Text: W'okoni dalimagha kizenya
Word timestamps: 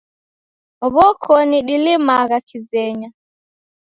W'okoni 0.95 1.57
dalimagha 1.67 2.37
kizenya 2.47 3.09